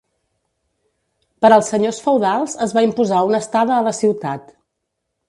Per 1.45 1.51
als 1.57 1.69
senyors 1.73 1.99
feudals 2.05 2.55
es 2.67 2.73
va 2.79 2.85
imposar 2.87 3.21
una 3.29 3.43
estada 3.47 3.77
a 3.77 3.85
la 3.89 3.95
ciutat. 3.99 4.49